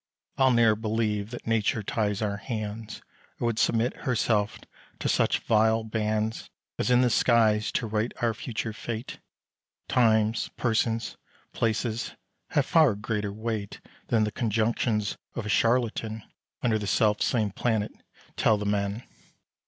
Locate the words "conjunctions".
14.31-15.19